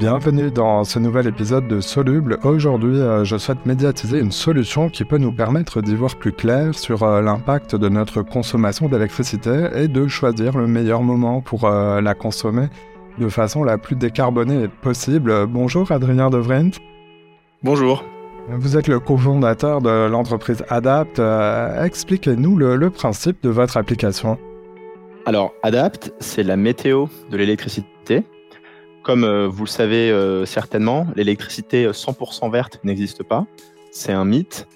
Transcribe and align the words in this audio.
Bienvenue 0.00 0.50
dans 0.50 0.82
ce 0.84 0.98
nouvel 0.98 1.26
épisode 1.26 1.68
de 1.68 1.82
Soluble. 1.82 2.38
Aujourd'hui, 2.42 2.98
euh, 2.98 3.22
je 3.22 3.36
souhaite 3.36 3.66
médiatiser 3.66 4.18
une 4.18 4.32
solution 4.32 4.88
qui 4.88 5.04
peut 5.04 5.18
nous 5.18 5.30
permettre 5.30 5.82
d'y 5.82 5.94
voir 5.94 6.16
plus 6.16 6.32
clair 6.32 6.74
sur 6.74 7.02
euh, 7.02 7.20
l'impact 7.20 7.76
de 7.76 7.90
notre 7.90 8.22
consommation 8.22 8.88
d'électricité 8.88 9.68
et 9.74 9.88
de 9.88 10.08
choisir 10.08 10.56
le 10.56 10.66
meilleur 10.66 11.02
moment 11.02 11.42
pour 11.42 11.66
euh, 11.66 12.00
la 12.00 12.14
consommer 12.14 12.68
de 13.18 13.28
façon 13.28 13.62
la 13.62 13.76
plus 13.76 13.94
décarbonée 13.94 14.68
possible. 14.68 15.46
Bonjour 15.46 15.92
Adrien 15.92 16.30
Devrendt. 16.30 16.78
Bonjour. 17.62 18.02
Vous 18.48 18.78
êtes 18.78 18.88
le 18.88 19.00
cofondateur 19.00 19.82
de 19.82 20.08
l'entreprise 20.08 20.64
Adapt. 20.70 21.20
Expliquez-nous 21.78 22.56
le 22.56 22.88
principe 22.88 23.42
de 23.42 23.50
votre 23.50 23.76
application. 23.76 24.38
Alors, 25.26 25.52
Adapt, 25.62 26.14
c'est 26.20 26.42
la 26.42 26.56
météo 26.56 27.04
de 27.30 27.36
l'électricité. 27.36 28.24
Comme 29.02 29.24
euh, 29.24 29.48
vous 29.48 29.64
le 29.64 29.68
savez 29.68 30.10
euh, 30.10 30.44
certainement, 30.44 31.06
l'électricité 31.16 31.88
100% 31.88 32.50
verte 32.50 32.80
n'existe 32.84 33.22
pas. 33.22 33.46
C'est 33.92 34.12
un 34.12 34.24
mythe. 34.24 34.68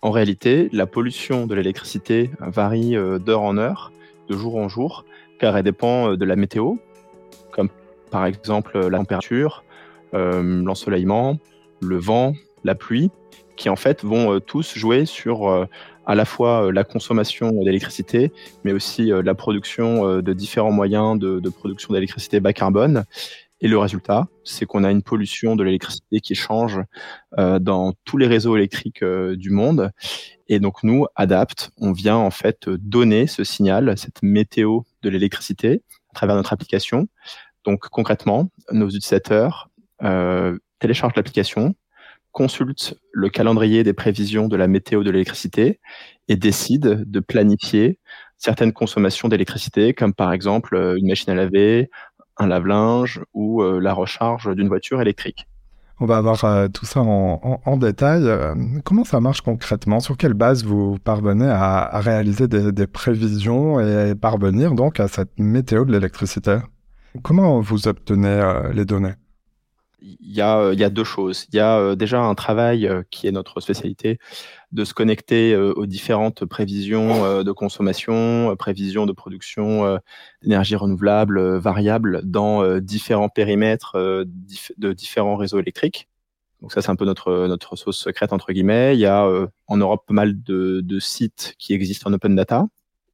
En 0.00 0.10
réalité, 0.10 0.68
la 0.72 0.86
pollution 0.86 1.46
de 1.46 1.54
l'électricité 1.54 2.30
varie 2.38 2.96
euh, 2.96 3.18
d'heure 3.18 3.42
en 3.42 3.58
heure, 3.58 3.92
de 4.28 4.36
jour 4.36 4.56
en 4.56 4.68
jour, 4.68 5.04
car 5.40 5.56
elle 5.56 5.64
dépend 5.64 6.14
de 6.14 6.24
la 6.24 6.36
météo, 6.36 6.74
comme 7.50 7.68
par 8.10 8.26
exemple 8.26 8.78
la 8.78 8.98
température, 8.98 9.64
l'ensoleillement, 10.12 11.38
le 11.82 11.98
vent, 11.98 12.34
la 12.62 12.76
pluie, 12.76 13.10
qui 13.56 13.68
en 13.68 13.76
fait 13.76 14.04
vont 14.04 14.38
tous 14.38 14.78
jouer 14.78 15.04
sur 15.06 15.66
à 16.06 16.14
la 16.14 16.24
fois 16.24 16.72
la 16.72 16.84
consommation 16.84 17.50
d'électricité, 17.50 18.32
mais 18.62 18.72
aussi 18.72 19.10
la 19.10 19.34
production 19.34 20.20
de 20.22 20.32
différents 20.32 20.70
moyens 20.70 21.18
de 21.18 21.48
production 21.48 21.92
d'électricité 21.92 22.38
bas 22.38 22.52
carbone. 22.52 23.04
Et 23.64 23.68
le 23.68 23.78
résultat, 23.78 24.28
c'est 24.44 24.66
qu'on 24.66 24.84
a 24.84 24.90
une 24.90 25.02
pollution 25.02 25.56
de 25.56 25.64
l'électricité 25.64 26.20
qui 26.20 26.34
change 26.34 26.78
euh, 27.38 27.58
dans 27.58 27.94
tous 28.04 28.18
les 28.18 28.26
réseaux 28.26 28.58
électriques 28.58 29.02
euh, 29.02 29.36
du 29.36 29.48
monde. 29.48 29.90
Et 30.48 30.60
donc 30.60 30.82
nous, 30.82 31.06
Adapt, 31.16 31.70
on 31.78 31.92
vient 31.92 32.18
en 32.18 32.30
fait 32.30 32.68
donner 32.68 33.26
ce 33.26 33.42
signal, 33.42 33.96
cette 33.96 34.22
météo 34.22 34.80
de 35.02 35.08
l'électricité 35.08 35.82
à 36.10 36.14
travers 36.14 36.36
notre 36.36 36.52
application. 36.52 37.08
Donc 37.64 37.88
concrètement, 37.88 38.50
nos 38.70 38.88
utilisateurs 38.88 39.70
euh, 40.02 40.58
téléchargent 40.78 41.16
l'application, 41.16 41.74
consultent 42.32 42.98
le 43.12 43.30
calendrier 43.30 43.82
des 43.82 43.94
prévisions 43.94 44.46
de 44.46 44.56
la 44.56 44.68
météo 44.68 45.02
de 45.02 45.10
l'électricité 45.10 45.80
et 46.28 46.36
décident 46.36 46.98
de 46.98 47.20
planifier 47.20 47.98
certaines 48.36 48.74
consommations 48.74 49.28
d'électricité, 49.28 49.94
comme 49.94 50.12
par 50.12 50.34
exemple 50.34 50.76
une 50.98 51.06
machine 51.06 51.32
à 51.32 51.34
laver, 51.34 51.88
un 52.38 52.46
lave-linge 52.46 53.20
ou 53.32 53.62
euh, 53.62 53.80
la 53.80 53.92
recharge 53.92 54.54
d'une 54.54 54.68
voiture 54.68 55.00
électrique. 55.00 55.46
On 56.00 56.06
va 56.06 56.20
voir 56.20 56.44
euh, 56.44 56.68
tout 56.68 56.86
ça 56.86 57.00
en, 57.00 57.76
détail. 57.76 58.24
Euh, 58.26 58.54
comment 58.84 59.04
ça 59.04 59.20
marche 59.20 59.42
concrètement? 59.42 60.00
Sur 60.00 60.16
quelle 60.16 60.34
base 60.34 60.64
vous 60.64 60.98
parvenez 60.98 61.48
à, 61.48 62.00
réaliser 62.00 62.48
des, 62.48 62.86
prévisions 62.86 63.78
et 63.78 64.14
parvenir 64.16 64.74
donc 64.74 64.98
à 64.98 65.06
cette 65.06 65.38
météo 65.38 65.84
de 65.84 65.92
l'électricité? 65.92 66.58
Comment 67.22 67.60
vous 67.60 67.86
obtenez 67.86 68.70
les 68.72 68.84
données? 68.84 69.14
Il 70.04 70.36
y, 70.36 70.42
a, 70.42 70.72
il 70.72 70.78
y 70.78 70.84
a 70.84 70.90
deux 70.90 71.04
choses. 71.04 71.46
Il 71.52 71.56
y 71.56 71.60
a 71.60 71.96
déjà 71.96 72.20
un 72.20 72.34
travail 72.34 72.90
qui 73.10 73.26
est 73.26 73.32
notre 73.32 73.60
spécialité 73.60 74.18
de 74.74 74.84
se 74.84 74.92
connecter 74.92 75.54
euh, 75.54 75.72
aux 75.74 75.86
différentes 75.86 76.44
prévisions 76.44 77.24
euh, 77.24 77.42
de 77.44 77.52
consommation, 77.52 78.50
euh, 78.50 78.56
prévisions 78.56 79.06
de 79.06 79.12
production 79.12 79.98
d'énergie 80.42 80.76
renouvelable 80.76 81.56
variables 81.56 82.20
dans 82.24 82.78
différents 82.78 83.28
périmètres 83.28 83.96
de 83.96 84.92
différents 84.92 85.36
réseaux 85.36 85.60
électriques. 85.60 86.08
Donc 86.60 86.72
ça, 86.72 86.82
c'est 86.82 86.90
un 86.90 86.96
peu 86.96 87.04
notre 87.04 87.46
notre 87.46 87.76
sauce 87.76 87.98
secrète 87.98 88.32
entre 88.32 88.52
guillemets. 88.52 88.96
Il 88.96 89.00
y 89.00 89.06
a 89.06 89.28
en 89.66 89.76
Europe 89.76 90.04
pas 90.06 90.14
mal 90.14 90.42
de, 90.42 90.98
sites 90.98 91.54
qui 91.58 91.72
existent 91.72 92.10
en 92.10 92.12
open 92.12 92.34
data. 92.34 92.66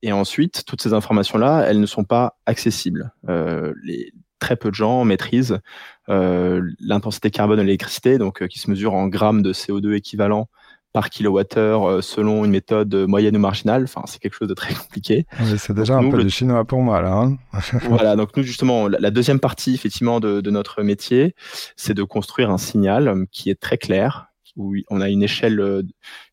Et 0.03 0.13
ensuite, 0.13 0.65
toutes 0.67 0.81
ces 0.81 0.95
informations-là, 0.95 1.67
elles 1.69 1.81
ne 1.81 1.87
sont 1.87 2.05
pas 2.05 2.39
accessibles. 2.47 3.13
Euh, 3.29 3.75
les, 3.83 4.13
très 4.41 4.57
peu 4.57 4.71
de 4.71 4.75
gens 4.75 5.05
maîtrisent 5.05 5.61
euh, 6.09 6.63
l'intensité 6.81 7.31
carbone 7.31 7.59
de 7.59 7.63
l'électricité, 7.63 8.19
donc 8.19 8.47
qui 8.49 8.59
se 8.59 8.71
mesure 8.71 8.95
en 8.95 9.07
grammes 9.07 9.43
de 9.43 9.53
CO2 9.53 9.95
équivalent 9.95 10.49
par 10.93 11.09
kilowattheure 11.09 11.89
euh, 11.89 12.01
selon 12.01 12.45
une 12.45 12.51
méthode 12.51 12.93
moyenne 13.07 13.37
ou 13.37 13.41
marginale. 13.41 13.85
Enfin, 13.85 14.03
c'est 14.07 14.19
quelque 14.19 14.35
chose 14.35 14.49
de 14.49 14.55
très 14.55 14.75
compliqué. 14.75 15.27
c'est 15.57 15.73
déjà 15.73 15.97
un 15.97 16.11
peu 16.11 16.23
du 16.23 16.31
chinois 16.31 16.65
pour 16.65 16.81
moi 16.81 17.01
là. 17.01 17.13
Hein. 17.13 17.37
voilà, 17.89 18.17
donc 18.17 18.37
nous 18.37 18.43
justement, 18.43 18.89
la, 18.89 19.11
deuxième 19.11 19.39
partie 19.39 19.75
effectivement 19.75 20.19
de, 20.19 20.41
de 20.41 20.51
notre 20.51 20.83
métier, 20.83 21.35
c'est 21.77 21.95
de 21.95 22.03
construire 22.03 22.51
un 22.51 22.59
signal 22.59 23.27
qui 23.31 23.51
est 23.51 23.61
très 23.61 23.79
clair, 23.79 24.27
où 24.57 24.75
on 24.91 25.01
a 25.01 25.09
une 25.09 25.23
échelle, 25.23 25.85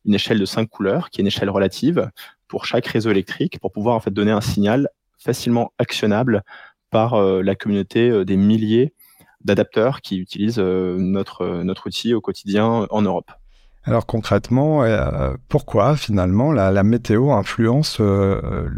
une 0.04 0.14
échelle 0.14 0.40
de 0.40 0.44
cinq 0.44 0.68
couleurs, 0.68 1.10
qui 1.10 1.20
est 1.20 1.22
une 1.22 1.28
échelle 1.28 1.50
relative 1.50 2.10
pour 2.48 2.64
chaque 2.64 2.86
réseau 2.86 3.10
électrique, 3.10 3.60
pour 3.60 3.70
pouvoir 3.70 3.94
en 3.94 4.00
fait 4.00 4.10
donner 4.10 4.32
un 4.32 4.40
signal 4.40 4.88
facilement 5.18 5.72
actionnable 5.78 6.42
par 6.90 7.14
euh, 7.14 7.42
la 7.42 7.54
communauté 7.54 8.10
euh, 8.10 8.24
des 8.24 8.36
milliers 8.36 8.94
d'adapteurs 9.44 10.00
qui 10.00 10.18
utilisent 10.18 10.58
notre, 10.58 11.62
notre 11.62 11.86
outil 11.86 12.12
au 12.12 12.20
quotidien 12.20 12.86
en 12.90 13.02
Europe. 13.02 13.30
Alors 13.88 14.04
concrètement, 14.04 14.82
euh, 14.84 15.34
pourquoi 15.48 15.96
finalement 15.96 16.52
la, 16.52 16.82
météo 16.82 17.30
influence 17.30 17.98
euh, 18.00 18.68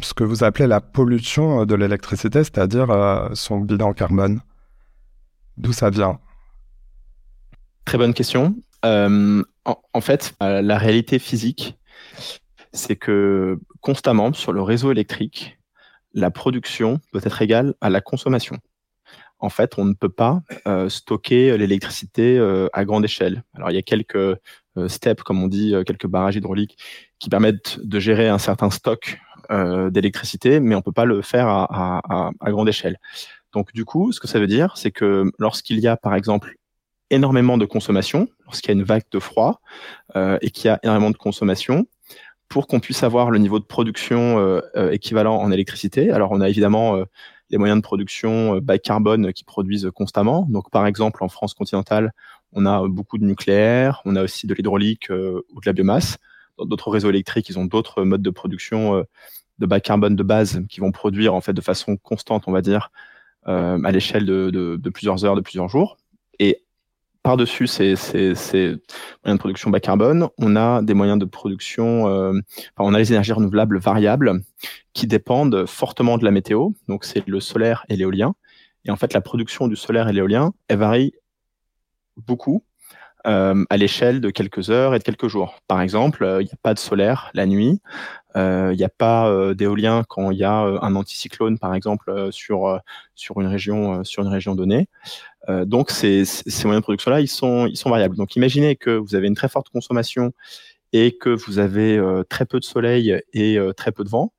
ce 0.00 0.14
que 0.14 0.22
vous 0.22 0.44
appelez 0.44 0.68
la 0.68 0.80
pollution 0.80 1.66
de 1.66 1.74
l'électricité, 1.74 2.44
c'est-à-dire 2.44 2.88
euh, 2.90 3.30
son 3.32 3.58
bilan 3.58 3.92
carbone? 3.94 4.40
D'où 5.56 5.72
ça 5.72 5.90
vient? 5.90 6.20
Très 7.84 7.98
bonne 7.98 8.14
question. 8.14 8.54
En, 8.84 10.00
fait, 10.00 10.34
la 10.40 10.78
réalité 10.78 11.18
physique, 11.18 11.76
c'est 12.72 12.96
que 12.96 13.58
constamment 13.80 14.32
sur 14.32 14.52
le 14.52 14.62
réseau 14.62 14.92
électrique, 14.92 15.58
la 16.14 16.30
production 16.30 17.00
doit 17.12 17.22
être 17.24 17.42
égale 17.42 17.74
à 17.80 17.90
la 17.90 18.00
consommation 18.00 18.58
en 19.42 19.48
fait, 19.48 19.78
on 19.78 19.86
ne 19.86 19.94
peut 19.94 20.10
pas 20.10 20.42
stocker 20.88 21.56
l'électricité 21.56 22.38
à 22.74 22.84
grande 22.84 23.06
échelle. 23.06 23.42
Alors, 23.54 23.70
il 23.70 23.74
y 23.74 23.78
a 23.78 23.82
quelques 23.82 24.36
euh, 24.76 24.88
steps, 24.88 25.22
comme 25.22 25.42
on 25.42 25.48
dit, 25.48 25.74
euh, 25.74 25.82
quelques 25.82 26.06
barrages 26.06 26.36
hydrauliques 26.36 26.78
qui 27.18 27.28
permettent 27.28 27.80
de 27.80 27.98
gérer 27.98 28.28
un 28.28 28.38
certain 28.38 28.70
stock 28.70 29.18
euh, 29.50 29.90
d'électricité, 29.90 30.60
mais 30.60 30.76
on 30.76 30.82
peut 30.82 30.92
pas 30.92 31.04
le 31.04 31.22
faire 31.22 31.48
à, 31.48 32.30
grande 32.44 32.68
échelle. 32.68 32.98
Donc 33.52 33.72
du 33.72 33.84
coup, 33.84 34.12
ce 34.12 34.20
que 34.20 34.28
ça 34.28 34.38
veut 34.38 34.46
dire, 34.46 34.76
c'est 34.76 34.92
que 34.92 35.30
lorsqu'il 35.38 35.80
y 35.80 35.88
a, 35.88 35.96
par 35.96 36.14
exemple, 36.14 36.54
énormément 37.10 37.58
de 37.58 37.64
consommation, 37.64 38.28
lorsqu'il 38.44 38.68
y 38.68 38.76
a 38.76 38.78
une 38.78 38.86
vague 38.86 39.02
de 39.10 39.18
froid 39.18 39.60
et 40.14 40.50
qu'il 40.50 40.66
y 40.66 40.68
a 40.68 40.78
énormément 40.84 41.10
de 41.10 41.16
consommation, 41.16 41.86
pour 42.50 42.66
qu'on 42.66 42.80
puisse 42.80 43.02
avoir 43.02 43.30
le 43.30 43.38
niveau 43.38 43.58
de 43.58 43.64
production 43.64 44.60
équivalent 44.90 45.36
en 45.36 45.50
électricité, 45.50 46.10
alors 46.10 46.32
on 46.32 46.42
a 46.42 46.48
évidemment 46.48 47.02
les 47.48 47.58
moyens 47.58 47.78
de 47.78 47.82
production 47.82 48.58
bas 48.58 48.78
carbone 48.78 49.32
qui 49.32 49.44
produisent 49.44 49.88
constamment. 49.94 50.46
Donc 50.50 50.70
par 50.70 50.86
exemple, 50.86 51.24
en 51.24 51.28
France 51.28 51.54
continentale, 51.54 52.12
on 52.52 52.66
a 52.66 52.86
beaucoup 52.88 53.18
de 53.18 53.24
nucléaire, 53.24 54.02
on 54.04 54.16
a 54.16 54.22
aussi 54.22 54.46
de 54.46 54.54
l'hydraulique 54.54 55.10
euh, 55.10 55.42
ou 55.52 55.60
de 55.60 55.66
la 55.66 55.72
biomasse. 55.72 56.18
Dans 56.58 56.64
d'autres 56.64 56.90
réseaux 56.90 57.10
électriques, 57.10 57.48
ils 57.48 57.58
ont 57.58 57.64
d'autres 57.64 58.02
modes 58.02 58.22
de 58.22 58.30
production 58.30 58.96
euh, 58.96 59.02
de 59.58 59.66
bas 59.66 59.80
carbone 59.80 60.16
de 60.16 60.22
base 60.22 60.62
qui 60.68 60.80
vont 60.80 60.92
produire 60.92 61.34
en 61.34 61.40
fait 61.40 61.52
de 61.52 61.60
façon 61.60 61.96
constante, 61.96 62.44
on 62.46 62.52
va 62.52 62.62
dire, 62.62 62.90
euh, 63.46 63.82
à 63.82 63.92
l'échelle 63.92 64.26
de, 64.26 64.90
plusieurs 64.92 65.24
heures, 65.24 65.36
de 65.36 65.40
plusieurs 65.40 65.68
jours. 65.68 65.98
Par-dessus 67.22 67.66
ces, 67.66 67.94
moyens 68.14 68.78
de 69.24 69.36
production 69.36 69.70
bas 69.70 69.80
carbone, 69.80 70.28
on 70.38 70.56
a 70.56 70.82
des 70.82 70.94
moyens 70.94 71.18
de 71.18 71.24
production, 71.24 72.04
enfin, 72.04 72.42
on 72.78 72.94
a 72.94 72.98
les 72.98 73.12
énergies 73.12 73.32
renouvelables 73.32 73.78
variables 73.78 74.40
qui 74.92 75.06
dépendent 75.06 75.66
fortement 75.66 76.18
de 76.18 76.24
la 76.24 76.30
météo. 76.30 76.70
Donc 76.88 77.04
c'est 77.04 77.26
le 77.26 77.40
solaire 77.40 77.84
et 77.88 77.96
l'éolien. 77.96 78.34
Et 78.84 78.90
en 78.90 78.96
fait, 78.96 79.12
la 79.12 79.20
production 79.20 79.68
du 79.68 79.76
solaire 79.76 80.08
et 80.08 80.12
l'éolien, 80.12 80.52
elle 80.68 80.78
varie 80.78 81.12
beaucoup 82.16 82.64
euh, 83.26 83.64
à 83.68 83.76
l'échelle 83.76 84.22
de 84.22 84.30
quelques 84.30 84.70
heures 84.70 84.94
et 84.94 84.98
de 84.98 85.04
quelques 85.04 85.28
jours. 85.28 85.58
Par 85.68 85.82
exemple, 85.82 86.24
euh, 86.24 86.40
il 86.40 86.46
n'y 86.46 86.52
a 86.52 86.58
pas 86.62 86.72
de 86.72 86.78
solaire 86.78 87.30
la 87.34 87.44
nuit, 87.44 87.82
euh, 88.34 88.70
il 88.72 88.78
n'y 88.78 88.84
a 88.84 88.88
pas 88.88 89.54
d'éolien 89.54 90.04
quand 90.08 90.30
il 90.30 90.38
y 90.38 90.44
a 90.44 90.54
un 90.54 90.94
anticyclone, 90.94 91.58
par 91.58 91.74
exemple, 91.74 92.28
sur 92.30 92.80
sur 93.14 93.40
une 93.40 93.46
région 93.46 94.04
sur 94.04 94.22
une 94.22 94.28
région 94.28 94.54
donnée. 94.54 94.88
Donc 95.66 95.90
ces, 95.90 96.24
moyens 96.64 96.80
de 96.80 96.82
production 96.82 97.10
là, 97.10 97.20
ils 97.20 97.28
sont 97.28 97.68
variables. 97.86 98.16
Donc 98.16 98.36
imaginez 98.36 98.76
que 98.76 98.90
vous 98.90 99.14
avez 99.14 99.28
une 99.28 99.34
très 99.34 99.48
forte 99.48 99.68
consommation 99.70 100.32
et 100.92 101.16
que 101.16 101.30
vous 101.30 101.58
avez 101.58 102.00
très 102.28 102.46
peu 102.46 102.58
de 102.58 102.64
soleil 102.64 103.20
et 103.32 103.58
très 103.76 103.92
peu 103.92 104.04
de 104.04 104.08
vent. 104.08 104.32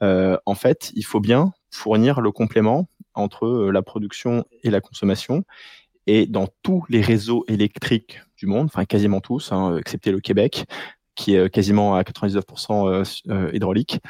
en 0.00 0.54
fait, 0.54 0.92
il 0.94 1.04
faut 1.04 1.20
bien 1.20 1.52
fournir 1.70 2.20
le 2.20 2.32
complément 2.32 2.88
entre 3.14 3.70
la 3.70 3.82
production 3.82 4.44
et 4.62 4.70
la 4.70 4.80
consommation 4.80 5.44
et 6.06 6.26
dans 6.26 6.48
tous 6.62 6.84
les 6.88 7.00
réseaux 7.00 7.44
électriques 7.48 8.20
du 8.36 8.46
monde, 8.46 8.66
enfin 8.66 8.84
quasiment 8.84 9.20
tous, 9.20 9.52
hein, 9.52 9.76
excepté 9.76 10.10
le 10.10 10.20
Québec, 10.20 10.64
qui 11.14 11.34
est 11.34 11.50
quasiment 11.50 11.94
à 11.94 12.02
99% 12.02 12.88
euh, 12.88 13.04
euh, 13.28 13.50
hydraulique, 13.52 14.00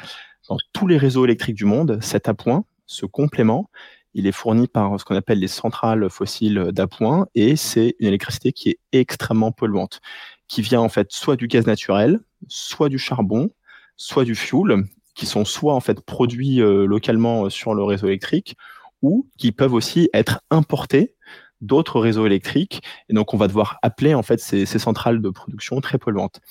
dans 0.49 0.57
tous 0.73 0.87
les 0.87 0.97
réseaux 0.97 1.25
électriques 1.25 1.55
du 1.55 1.65
monde, 1.65 1.99
cet 2.01 2.27
appoint, 2.27 2.65
ce 2.85 3.05
complément, 3.05 3.69
il 4.13 4.27
est 4.27 4.31
fourni 4.31 4.67
par 4.67 4.99
ce 4.99 5.05
qu'on 5.05 5.15
appelle 5.15 5.39
les 5.39 5.47
centrales 5.47 6.09
fossiles 6.09 6.69
d'appoint 6.71 7.27
et 7.35 7.55
c'est 7.55 7.95
une 7.99 8.07
électricité 8.07 8.51
qui 8.51 8.69
est 8.69 8.79
extrêmement 8.91 9.51
polluante, 9.51 10.01
qui 10.47 10.61
vient 10.61 10.81
en 10.81 10.89
fait 10.89 11.11
soit 11.11 11.35
du 11.35 11.47
gaz 11.47 11.65
naturel, 11.65 12.19
soit 12.47 12.89
du 12.89 12.99
charbon, 12.99 13.51
soit 13.95 14.25
du 14.25 14.35
fuel, 14.35 14.85
qui 15.15 15.25
sont 15.25 15.45
soit 15.45 15.73
en 15.73 15.79
fait 15.79 16.01
produits 16.01 16.61
euh, 16.61 16.85
localement 16.85 17.49
sur 17.49 17.73
le 17.73 17.83
réseau 17.83 18.07
électrique 18.07 18.55
ou 19.01 19.27
qui 19.37 19.51
peuvent 19.51 19.73
aussi 19.73 20.09
être 20.13 20.41
importés 20.49 21.15
d'autres 21.61 21.99
réseaux 21.99 22.25
électriques. 22.25 22.81
Et 23.09 23.13
donc, 23.13 23.33
on 23.33 23.37
va 23.37 23.47
devoir 23.47 23.77
appeler 23.81 24.13
en 24.13 24.23
fait 24.23 24.39
ces, 24.39 24.65
centrales 24.65 25.21
de 25.21 25.29
production 25.29 25.79
très 25.79 25.97
polluantes. 25.97 26.41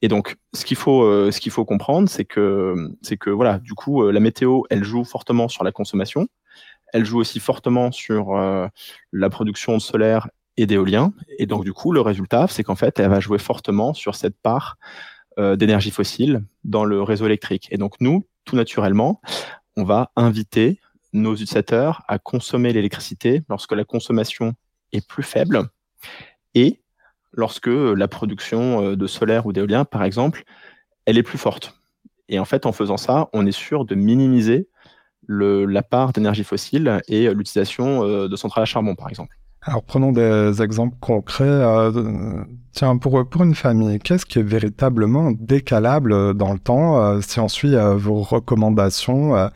Et 0.00 0.08
donc, 0.08 0.36
ce 0.52 0.64
qu'il 0.64 0.76
faut, 0.76 1.04
euh, 1.04 1.30
ce 1.30 1.40
qu'il 1.40 1.52
faut 1.52 1.64
comprendre, 1.64 2.08
c'est 2.08 2.24
que, 2.24 2.90
c'est 3.02 3.16
que 3.16 3.30
voilà, 3.30 3.58
du 3.58 3.74
coup, 3.74 4.02
euh, 4.02 4.12
la 4.12 4.20
météo, 4.20 4.62
elle 4.70 4.84
joue 4.84 5.04
fortement 5.04 5.48
sur 5.48 5.64
la 5.64 5.72
consommation. 5.72 6.26
Elle 6.92 7.04
joue 7.04 7.18
aussi 7.18 7.40
fortement 7.40 7.90
sur 7.92 8.36
euh, 8.36 8.68
la 9.12 9.30
production 9.30 9.78
solaire 9.78 10.28
et 10.56 10.66
d'éolien. 10.66 11.12
Et 11.38 11.46
donc, 11.46 11.64
du 11.64 11.72
coup, 11.72 11.92
le 11.92 12.00
résultat, 12.00 12.46
c'est 12.48 12.62
qu'en 12.62 12.76
fait, 12.76 12.98
elle 13.00 13.08
va 13.08 13.20
jouer 13.20 13.38
fortement 13.38 13.94
sur 13.94 14.14
cette 14.14 14.36
part 14.36 14.76
d'énergie 15.38 15.90
fossile 15.90 16.44
dans 16.62 16.84
le 16.84 17.02
réseau 17.02 17.24
électrique. 17.24 17.66
Et 17.70 17.78
donc, 17.78 17.94
nous, 18.00 18.26
tout 18.44 18.54
naturellement, 18.54 19.22
on 19.78 19.84
va 19.84 20.10
inviter 20.14 20.78
nos 21.12 21.34
utilisateurs 21.34 22.02
à 22.08 22.18
consommer 22.18 22.72
l'électricité 22.72 23.42
lorsque 23.48 23.72
la 23.72 23.84
consommation 23.84 24.54
est 24.92 25.06
plus 25.06 25.22
faible 25.22 25.68
et 26.54 26.80
lorsque 27.32 27.68
euh, 27.68 27.94
la 27.94 28.08
production 28.08 28.84
euh, 28.84 28.96
de 28.96 29.06
solaire 29.06 29.46
ou 29.46 29.52
d'éolien, 29.52 29.84
par 29.84 30.04
exemple, 30.04 30.44
elle 31.06 31.18
est 31.18 31.22
plus 31.22 31.38
forte. 31.38 31.78
Et 32.28 32.38
en 32.38 32.44
fait, 32.44 32.66
en 32.66 32.72
faisant 32.72 32.96
ça, 32.96 33.28
on 33.32 33.46
est 33.46 33.52
sûr 33.52 33.84
de 33.84 33.94
minimiser 33.94 34.68
le, 35.26 35.64
la 35.66 35.82
part 35.82 36.12
d'énergie 36.12 36.44
fossile 36.44 37.00
et 37.08 37.26
euh, 37.26 37.34
l'utilisation 37.34 38.04
de 38.28 38.36
centrales 38.36 38.62
à 38.62 38.66
charbon, 38.66 38.94
par 38.94 39.08
exemple. 39.08 39.36
Alors 39.62 39.84
prenons 39.84 40.10
des 40.10 40.60
exemples 40.60 40.96
concrets. 41.00 41.60
tiens, 42.72 42.96
pour, 42.96 43.28
pour 43.28 43.42
une 43.44 43.54
famille, 43.54 43.98
qu'est-ce 44.00 44.26
qui 44.26 44.40
est 44.40 44.44
véritablement 44.44 45.30
décalable 45.32 46.34
dans 46.34 46.52
le 46.52 46.58
temps 46.58 47.20
si 47.20 47.38
on 47.38 47.48
suit 47.48 47.76
vos 47.96 48.22
recommandations 48.22 49.50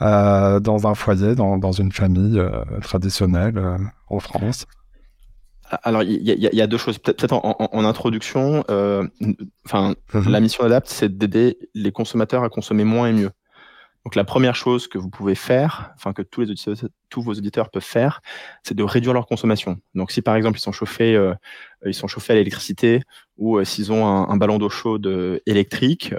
dans 0.00 0.86
un 0.86 0.94
foyer, 0.94 1.34
dans, 1.34 1.58
dans 1.58 1.72
une 1.72 1.92
famille 1.92 2.42
traditionnelle 2.80 3.62
en 4.08 4.18
France? 4.18 4.66
Alors, 5.82 6.02
il 6.02 6.22
y, 6.22 6.60
a 6.60 6.66
deux 6.66 6.78
choses. 6.78 6.98
Peut-être 6.98 7.32
en, 7.32 7.84
introduction, 7.84 8.64
euh, 8.70 9.06
enfin, 9.64 9.94
mhm. 10.14 10.28
la 10.28 10.40
mission 10.40 10.64
d'Adapt, 10.64 10.88
c'est 10.88 11.16
d'aider 11.16 11.58
les 11.74 11.92
consommateurs 11.92 12.42
à 12.42 12.48
consommer 12.48 12.82
moins 12.82 13.08
et 13.08 13.12
mieux. 13.12 13.30
Donc, 14.04 14.14
la 14.14 14.24
première 14.24 14.54
chose 14.54 14.88
que 14.88 14.98
vous 14.98 15.10
pouvez 15.10 15.34
faire, 15.34 15.92
enfin 15.94 16.12
que 16.12 16.22
tous 16.22 16.42
les 16.42 16.54
tous 17.10 17.22
vos 17.22 17.32
auditeurs 17.32 17.70
peuvent 17.70 17.82
faire, 17.82 18.22
c'est 18.62 18.74
de 18.74 18.82
réduire 18.82 19.12
leur 19.12 19.26
consommation. 19.26 19.78
Donc, 19.94 20.10
si 20.10 20.22
par 20.22 20.36
exemple 20.36 20.58
ils 20.58 20.62
sont 20.62 20.72
chauffés, 20.72 21.14
euh, 21.14 21.34
ils 21.84 21.94
sont 21.94 22.06
chauffés 22.06 22.32
à 22.32 22.36
l'électricité, 22.36 23.02
ou 23.36 23.58
euh, 23.58 23.64
s'ils 23.64 23.92
ont 23.92 24.06
un, 24.06 24.36
ballon 24.36 24.58
d'eau 24.58 24.70
chaude 24.70 25.40
électrique, 25.46 26.14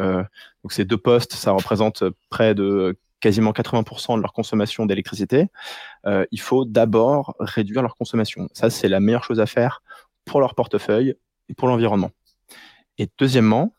donc 0.64 0.74
ces 0.74 0.86
deux 0.86 0.98
postes, 0.98 1.34
ça 1.34 1.52
représente 1.52 2.04
près 2.30 2.54
de 2.54 2.98
quasiment 3.22 3.52
80% 3.52 4.18
de 4.18 4.22
leur 4.22 4.34
consommation 4.34 4.86
d'électricité, 4.86 5.48
euh, 6.06 6.26
il 6.32 6.42
faut 6.42 6.66
d'abord 6.66 7.36
réduire 7.40 7.82
leur 7.82 7.96
consommation. 7.96 8.50
Ça, 8.52 8.70
c'est 8.70 8.90
la 8.90 9.00
meilleure 9.00 9.24
chose 9.24 9.40
à 9.40 9.46
faire 9.46 9.82
pour 10.26 10.42
leur 10.42 10.56
portefeuille 10.56 11.16
et 11.48 11.54
pour 11.54 11.70
l'environnement. 11.70 12.12
Et 12.98 13.08
deuxièmement, 13.18 13.76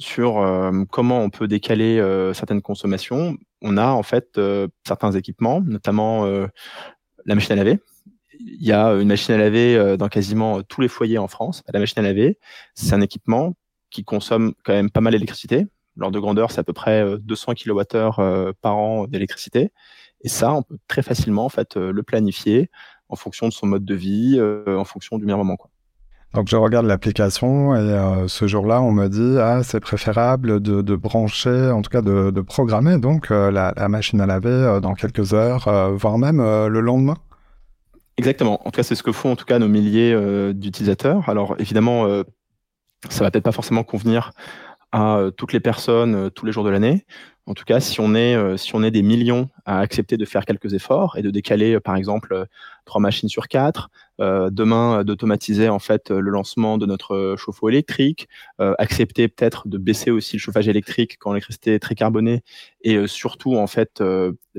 sur 0.00 0.38
euh, 0.38 0.84
comment 0.90 1.20
on 1.20 1.30
peut 1.30 1.46
décaler 1.46 1.98
euh, 1.98 2.32
certaines 2.34 2.62
consommations, 2.62 3.36
on 3.62 3.76
a 3.76 3.88
en 3.88 4.02
fait 4.02 4.40
certains 4.86 5.12
équipements, 5.12 5.60
notamment 5.60 6.24
la 7.26 7.34
machine 7.34 7.52
à 7.52 7.56
laver. 7.56 7.78
Il 8.38 8.66
y 8.66 8.72
a 8.72 8.92
une 8.94 9.08
machine 9.08 9.34
à 9.34 9.38
laver 9.38 9.96
dans 9.98 10.08
quasiment 10.08 10.62
tous 10.62 10.80
les 10.80 10.88
foyers 10.88 11.18
en 11.18 11.28
France. 11.28 11.62
La 11.72 11.78
machine 11.78 11.98
à 11.98 12.02
laver, 12.02 12.38
c'est 12.74 12.94
un 12.94 13.02
équipement 13.02 13.54
qui 13.90 14.02
consomme 14.02 14.54
quand 14.64 14.72
même 14.72 14.90
pas 14.90 15.02
mal 15.02 15.12
d'électricité, 15.12 15.66
L'ordre 15.96 16.14
de 16.14 16.20
grandeur, 16.20 16.50
c'est 16.50 16.60
à 16.60 16.64
peu 16.64 16.72
près 16.72 17.04
200 17.18 17.52
euh, 17.52 17.54
kWh 17.54 18.20
euh, 18.20 18.52
par 18.60 18.76
an 18.76 19.06
d'électricité. 19.06 19.70
Et 20.22 20.28
ça, 20.28 20.54
on 20.54 20.62
peut 20.62 20.78
très 20.88 21.02
facilement 21.02 21.44
en 21.44 21.48
fait 21.48 21.76
euh, 21.76 21.92
le 21.92 22.02
planifier 22.02 22.70
en 23.08 23.16
fonction 23.16 23.48
de 23.48 23.52
son 23.52 23.66
mode 23.66 23.84
de 23.84 23.94
vie, 23.94 24.40
en 24.68 24.84
fonction 24.84 25.18
du 25.18 25.24
meilleur 25.24 25.38
moment. 25.38 25.56
Quoi. 25.56 25.68
Donc 26.34 26.48
je 26.48 26.56
regarde 26.56 26.86
l'application 26.86 27.74
et 27.74 28.28
ce 28.28 28.46
jour-là, 28.46 28.80
on 28.80 28.92
me 28.92 29.08
dit 29.08 29.36
ah 29.40 29.62
c'est 29.64 29.80
préférable 29.80 30.60
de, 30.60 30.96
brancher, 30.96 31.70
en 31.70 31.82
tout 31.82 31.90
cas 31.90 32.02
de, 32.02 32.40
programmer 32.40 32.98
donc 32.98 33.30
la, 33.30 33.72
la, 33.76 33.88
machine 33.88 34.20
à 34.20 34.26
laver 34.26 34.78
dans 34.80 34.94
quelques 34.94 35.34
heures, 35.34 35.68
voire 35.94 36.18
même 36.18 36.38
le 36.38 36.80
lendemain. 36.80 37.16
Exactement. 38.16 38.60
En 38.60 38.70
tout 38.70 38.76
cas, 38.76 38.82
c'est 38.84 38.94
ce 38.94 39.02
que 39.02 39.10
font 39.10 39.32
en 39.32 39.36
tout 39.36 39.44
cas 39.44 39.58
nos 39.58 39.66
milliers 39.66 40.14
d'utilisateurs. 40.54 41.28
Alors 41.28 41.56
évidemment, 41.58 42.22
ça 43.08 43.24
va 43.24 43.30
peut-être 43.30 43.44
pas 43.44 43.52
forcément 43.52 43.82
convenir 43.82 44.32
à 44.92 45.16
euh, 45.16 45.30
toutes 45.30 45.52
les 45.52 45.60
personnes 45.60 46.14
euh, 46.14 46.30
tous 46.30 46.44
les 46.44 46.52
jours 46.52 46.64
de 46.64 46.70
l'année. 46.70 47.06
En 47.46 47.54
tout 47.54 47.64
cas, 47.64 47.80
si 47.80 48.00
on 48.00 48.14
est 48.14 48.36
euh, 48.36 48.56
si 48.56 48.74
on 48.74 48.82
est 48.82 48.90
des 48.90 49.02
millions 49.02 49.48
à 49.64 49.80
accepter 49.80 50.16
de 50.16 50.24
faire 50.24 50.44
quelques 50.44 50.74
efforts 50.74 51.16
et 51.16 51.22
de 51.22 51.30
décaler, 51.30 51.80
par 51.80 51.96
exemple, 51.96 52.46
trois 52.84 53.00
machines 53.00 53.28
sur 53.28 53.48
quatre, 53.48 53.90
demain 54.18 55.02
d'automatiser 55.02 55.70
en 55.70 55.78
fait 55.78 56.10
le 56.10 56.30
lancement 56.30 56.76
de 56.76 56.84
notre 56.84 57.36
chauffe-eau 57.38 57.70
électrique, 57.70 58.28
accepter 58.58 59.28
peut-être 59.28 59.66
de 59.66 59.78
baisser 59.78 60.10
aussi 60.10 60.36
le 60.36 60.40
chauffage 60.40 60.68
électrique 60.68 61.16
quand 61.18 61.32
l'électricité 61.32 61.74
est 61.74 61.78
très 61.78 61.94
carbonée 61.94 62.42
et 62.82 63.06
surtout 63.06 63.56
en 63.56 63.66
fait 63.66 64.02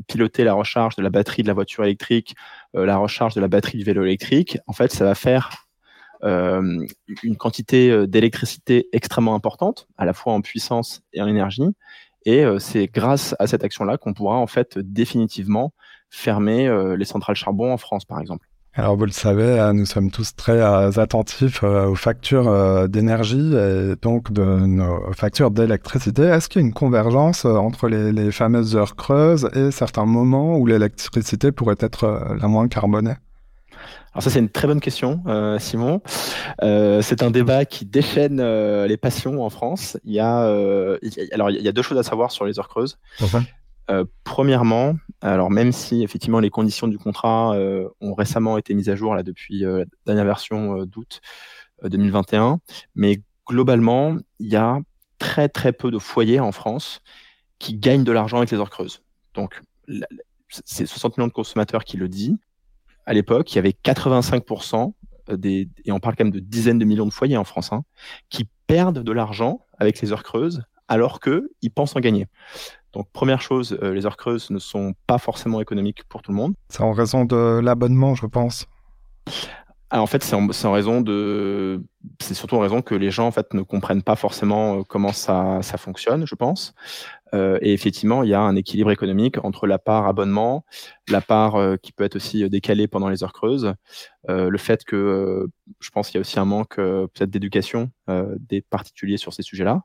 piloter 0.08 0.44
la 0.44 0.54
recharge 0.54 0.96
de 0.96 1.04
la 1.04 1.12
batterie 1.12 1.44
de 1.44 1.48
la 1.48 1.54
voiture 1.54 1.84
électrique, 1.84 2.36
la 2.74 2.98
recharge 2.98 3.36
de 3.36 3.42
la 3.42 3.50
batterie 3.50 3.78
du 3.78 3.84
vélo 3.84 4.04
électrique. 4.04 4.58
En 4.66 4.74
fait, 4.74 4.92
ça 4.92 5.04
va 5.04 5.14
faire 5.14 5.52
euh, 6.24 6.86
une 7.24 7.36
quantité 7.36 7.90
euh, 7.90 8.06
d'électricité 8.06 8.88
extrêmement 8.92 9.34
importante, 9.34 9.88
à 9.98 10.06
la 10.06 10.14
fois 10.14 10.34
en 10.34 10.42
puissance 10.42 11.02
et 11.14 11.22
en 11.22 11.28
énergie. 11.28 11.64
Et 12.26 12.44
euh, 12.44 12.60
c'est 12.60 12.88
grâce 12.88 13.36
à 13.40 13.48
cette 13.48 13.64
action-là 13.64 13.98
qu'on 13.98 14.14
pourra 14.14 14.36
en 14.38 14.48
fait 14.48 14.78
définitivement 14.78 15.74
fermer 16.10 16.70
les 16.98 17.06
centrales 17.06 17.38
charbon 17.38 17.72
en 17.72 17.78
France, 17.78 18.04
par 18.04 18.20
exemple. 18.20 18.46
Alors 18.74 18.98
vous 18.98 19.06
le 19.06 19.12
savez, 19.12 19.72
nous 19.74 19.86
sommes 19.86 20.12
tous 20.12 20.36
très 20.36 20.62
attentifs 21.00 21.64
aux 21.64 21.96
factures 21.96 22.90
d'énergie 22.90 23.56
et 23.56 23.96
donc 24.02 24.34
de 24.34 24.44
nos 24.44 25.14
factures 25.14 25.52
d'électricité. 25.52 26.24
Est-ce 26.24 26.50
qu'il 26.50 26.62
y 26.62 26.66
a 26.66 26.68
une 26.68 26.74
convergence 26.74 27.46
entre 27.46 27.88
les, 27.88 28.12
les, 28.12 28.30
fameuses 28.34 28.76
heures 28.76 28.98
creuses 28.98 29.50
et 29.56 29.72
certains 29.72 30.06
moments 30.06 30.58
où 30.58 30.66
l'électricité 30.66 31.54
pourrait 31.54 31.78
être 31.80 32.36
la 32.38 32.48
moins 32.50 32.68
carbonée? 32.68 33.16
Alors 34.14 34.24
ça 34.24 34.30
c'est 34.30 34.40
une 34.40 34.50
très 34.50 34.68
bonne 34.68 34.82
question, 34.82 35.24
euh, 35.28 35.58
Simon. 35.58 36.02
Euh, 36.62 37.02
c'est 37.02 37.24
un 37.24 37.32
débat 37.32 37.66
qui 37.66 37.86
déchaîne 37.86 38.40
euh, 38.42 38.86
les 38.86 38.98
passions 38.98 39.44
en 39.44 39.50
France. 39.50 39.98
Il 40.04 40.12
y 40.12 40.20
a, 40.20 40.42
alors 41.32 41.50
il 41.50 41.62
y 41.62 41.68
a 41.68 41.72
deux 41.72 41.82
choses 41.82 41.98
à 41.98 42.04
savoir 42.04 42.32
sur 42.32 42.46
les 42.46 42.60
heures 42.60 42.68
creuses. 42.68 42.98
premièrement, 44.24 44.96
alors 45.22 45.52
même 45.52 45.72
si 45.72 46.04
effectivement 46.04 46.40
les 46.40 46.50
conditions 46.50 46.88
du 46.88 46.98
contrat 46.98 47.58
ont 48.00 48.14
récemment 48.14 48.58
été 48.58 48.74
mises 48.74 48.90
à 48.90 48.96
jour 48.96 49.16
là 49.16 49.24
depuis 49.24 49.60
la 49.60 49.86
dernière 50.06 50.26
version 50.26 50.86
d'août 50.86 51.20
2021, 51.84 52.60
mais 52.96 53.22
globalement 53.46 54.16
il 54.40 54.48
y 54.48 54.56
a 54.56 54.80
très 55.20 55.50
très 55.50 55.74
peu 55.74 55.92
de 55.92 56.00
foyers 56.00 56.40
en 56.40 56.52
France 56.52 57.02
qui 57.60 57.76
gagnent 57.76 58.04
de 58.04 58.12
l'argent 58.12 58.38
avec 58.38 58.52
les 58.52 58.58
heures 58.58 58.70
creuses. 58.70 59.04
Donc 59.34 59.62
c'est 60.50 60.86
60 60.86 61.18
millions 61.18 61.28
de 61.28 61.34
consommateurs 61.34 61.84
qui 61.84 61.98
le 61.98 62.08
disent 62.08 62.38
à 63.06 63.14
l'époque, 63.14 63.52
il 63.52 63.56
y 63.56 63.60
avait 63.60 63.76
85% 63.84 64.94
des, 65.30 65.70
et 65.86 65.92
on 65.92 66.00
parle 66.00 66.16
quand 66.16 66.26
même 66.26 66.34
de 66.34 66.40
dizaines 66.40 66.80
de 66.80 66.86
millions 66.86 67.06
de 67.06 67.14
foyers 67.14 67.38
en 67.38 67.44
France, 67.44 67.72
hein, 67.72 67.84
qui 68.30 68.48
perdent 68.68 69.04
de 69.04 69.12
l'argent 69.12 69.62
avec 69.78 70.02
les 70.02 70.12
heures 70.12 70.24
creuses, 70.24 70.64
alors 70.88 71.20
qu'ils 71.20 71.72
pensent 71.74 71.96
en 71.96 72.00
gagner. 72.00 72.28
Donc 72.94 73.10
première 73.12 73.42
chose, 73.42 73.78
euh, 73.82 73.94
les 73.94 74.06
heures 74.06 74.18
creuses 74.18 74.50
ne 74.50 74.60
sont 74.60 74.94
pas 75.08 75.18
forcément 75.18 75.62
économiques 75.62 76.04
pour 76.06 76.22
tout 76.22 76.32
le 76.32 76.38
monde. 76.38 76.54
C'est 76.70 76.82
en 76.82 76.92
raison 76.92 77.26
de 77.26 77.60
l'abonnement, 77.64 78.16
je 78.16 78.26
pense. 78.26 78.66
Ah, 79.90 80.02
en 80.02 80.08
fait, 80.08 80.24
c'est 80.24 80.36
en, 80.36 80.48
en, 80.50 80.72
raison 80.72 81.02
de, 81.02 81.84
c'est 82.20 82.34
surtout 82.34 82.56
en 82.56 82.60
raison 82.60 82.82
que 82.82 82.96
les 82.96 83.12
gens 83.12 83.28
en 83.28 83.32
fait 83.32 83.54
ne 83.54 83.62
comprennent 83.62 84.04
pas 84.04 84.16
forcément 84.16 84.80
euh, 84.80 84.84
comment 84.84 85.14
ça, 85.14 85.60
ça 85.62 85.78
fonctionne, 85.78 86.26
je 86.26 86.36
pense. 86.36 86.74
Euh, 87.34 87.58
et 87.62 87.74
effectivement, 87.74 88.24
il 88.24 88.30
y 88.30 88.34
a 88.34 88.42
un 88.42 88.56
équilibre 88.56 88.92
économique 88.92 89.44
entre 89.44 89.66
la 89.66 89.80
part 89.80 90.06
abonnement, 90.06 90.66
la 91.08 91.22
part 91.22 91.56
euh, 91.56 91.78
qui 91.78 91.94
peut 91.94 92.04
être 92.04 92.18
aussi 92.18 92.50
décalée 92.50 92.88
pendant 92.88 93.08
les 93.08 93.24
heures 93.24 93.34
creuses, 93.34 93.74
le 94.28 94.58
fait 94.60 94.84
que 94.84 95.48
je 95.80 95.90
pense 95.90 96.08
qu'il 96.08 96.16
y 96.16 96.20
a 96.20 96.22
aussi 96.22 96.40
un 96.40 96.46
manque 96.46 96.76
peut-être 96.76 97.32
d'éducation 97.32 97.90
des 98.40 98.62
particuliers 98.62 99.18
sur 99.18 99.34
ces 99.34 99.42
sujets-là. 99.42 99.82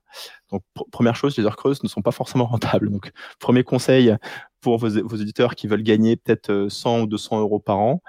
Donc 0.52 0.62
première 0.92 1.16
chose, 1.16 1.38
les 1.38 1.46
heures 1.46 1.56
creuses 1.56 1.82
ne 1.82 1.88
sont 1.88 2.02
pas 2.02 2.10
forcément 2.10 2.44
rentables. 2.44 2.90
Donc 2.90 3.12
premier 3.38 3.64
conseil 3.64 4.14
pour 4.60 4.76
vos, 4.76 4.90
vos 4.90 5.16
auditeurs 5.16 5.54
qui 5.54 5.68
veulent 5.68 5.82
gagner 5.82 6.16
peut-être 6.16 6.66
100 6.68 7.00
ou 7.00 7.06
200 7.06 7.40
euros 7.40 7.60
par 7.60 7.78
an, 7.78 8.02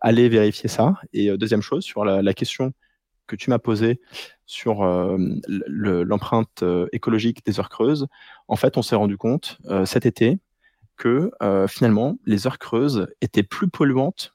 allez 0.00 0.28
vérifier 0.28 0.68
ça. 0.68 0.94
Et 1.12 1.30
deuxième 1.36 1.62
chose 1.62 1.84
sur 1.84 2.04
la 2.04 2.34
question 2.34 2.72
que 3.30 3.36
tu 3.36 3.48
m'as 3.50 3.58
posée 3.58 4.00
sur 4.44 4.82
euh, 4.82 5.16
l'empreinte 5.46 6.62
euh, 6.62 6.88
écologique 6.92 7.46
des 7.46 7.60
heures 7.60 7.68
creuses, 7.68 8.08
en 8.48 8.56
fait, 8.56 8.76
on 8.76 8.82
s'est 8.82 8.96
rendu 8.96 9.16
compte 9.16 9.58
euh, 9.66 9.86
cet 9.86 10.04
été 10.04 10.40
que 10.96 11.30
finalement 11.66 12.18
les 12.26 12.46
heures 12.46 12.58
creuses 12.58 13.06
étaient 13.22 13.42
plus 13.42 13.68
polluantes 13.68 14.34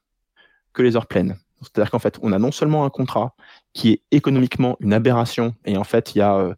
que 0.74 0.82
les 0.82 0.96
heures 0.96 1.06
pleines. 1.06 1.38
C'est-à-dire 1.62 1.92
qu'en 1.92 2.00
fait, 2.00 2.18
on 2.24 2.32
a 2.32 2.40
non 2.40 2.52
seulement 2.52 2.86
un 2.86 2.90
contrat 2.90 3.36
qui 3.74 3.92
est 3.92 4.02
économiquement 4.10 4.76
une 4.80 4.92
aberration, 4.92 5.54
et 5.66 5.78
en 5.78 5.84
fait, 5.84 6.16
il 6.16 6.20
y 6.20 6.22
a 6.22 6.56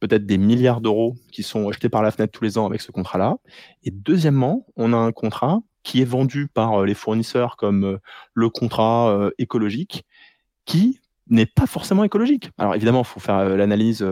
peut-être 0.00 0.26
des 0.26 0.38
milliards 0.38 0.80
d'euros 0.80 1.14
qui 1.30 1.44
sont 1.44 1.70
jetés 1.70 1.88
par 1.88 2.02
la 2.02 2.10
fenêtre 2.10 2.32
tous 2.36 2.42
les 2.42 2.58
ans 2.58 2.66
avec 2.66 2.80
ce 2.80 2.90
contrat-là. 2.90 3.36
Et 3.84 3.92
deuxièmement, 3.92 4.66
on 4.74 4.92
a 4.92 4.96
un 4.96 5.12
contrat 5.12 5.60
qui 5.84 6.02
est 6.02 6.04
vendu 6.04 6.48
par 6.48 6.82
les 6.82 6.94
fournisseurs 6.94 7.56
comme 7.56 8.00
le 8.32 8.48
contrat 8.48 9.30
écologique, 9.38 10.04
qui 10.64 10.98
n'est 11.28 11.46
pas 11.46 11.66
forcément 11.66 12.04
écologique. 12.04 12.50
Alors 12.58 12.74
évidemment, 12.74 13.00
il 13.00 13.06
faut 13.06 13.20
faire 13.20 13.56
l'analyse 13.56 14.06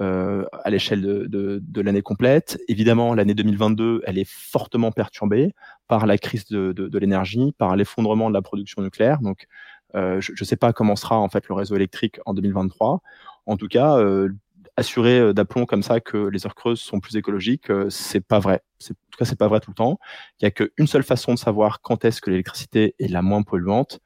euh, 0.00 0.44
à 0.64 0.70
l'échelle 0.70 1.02
de, 1.02 1.80
l'année 1.80 2.02
complète. 2.02 2.60
Évidemment, 2.68 3.14
l'année 3.14 3.34
2022, 3.34 4.02
elle 4.06 4.18
est 4.18 4.28
fortement 4.28 4.92
perturbée 4.92 5.54
par 5.88 6.06
la 6.06 6.18
crise 6.18 6.46
de, 6.46 6.98
l'énergie, 6.98 7.52
par 7.58 7.76
l'effondrement 7.76 8.28
de 8.28 8.34
la 8.34 8.42
production 8.42 8.82
nucléaire. 8.82 9.20
Donc, 9.20 9.46
euh, 9.94 10.20
je 10.20 10.32
ne 10.38 10.44
sais 10.44 10.56
pas 10.56 10.72
comment 10.72 10.96
sera 10.96 11.18
en 11.18 11.28
fait 11.28 11.48
le 11.48 11.54
réseau 11.54 11.76
électrique 11.76 12.18
en 12.24 12.32
2023. 12.32 13.02
En 13.46 13.56
tout 13.56 13.68
cas, 13.68 13.98
euh, 13.98 14.30
assurer 14.76 15.18
euh, 15.18 15.32
d'aplomb 15.32 15.66
comme 15.66 15.82
ça 15.82 16.00
que 16.00 16.16
les 16.16 16.46
heures 16.46 16.54
creuses 16.54 16.80
sont 16.80 17.00
plus 17.00 17.16
écologiques, 17.16 17.70
euh, 17.70 17.90
c'est 17.90 18.20
pas 18.20 18.38
vrai. 18.38 18.62
En 18.82 18.86
tout 18.86 19.18
cas, 19.18 19.24
c'est 19.24 19.38
pas 19.38 19.48
vrai 19.48 19.60
tout 19.60 19.70
le 19.70 19.74
temps. 19.74 19.98
Il 20.40 20.44
y 20.44 20.46
a 20.46 20.50
qu'une 20.50 20.86
seule 20.86 21.02
façon 21.02 21.34
de 21.34 21.38
savoir 21.38 21.80
quand 21.82 22.04
est-ce 22.04 22.20
que 22.20 22.30
l'électricité 22.30 22.94
est 22.98 23.08
la 23.08 23.22
moins 23.22 23.42
polluante, 23.42 24.00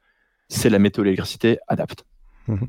c'est 0.49 0.69
la 0.69 0.79
météo 0.79 1.03
électricité 1.03 1.59
adapte. 1.67 2.05
Mmh 2.47 2.65